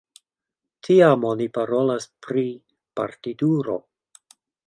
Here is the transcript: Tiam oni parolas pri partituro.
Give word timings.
Tiam 0.87 1.27
oni 1.31 1.47
parolas 1.57 2.09
pri 2.27 2.45
partituro. 3.01 3.77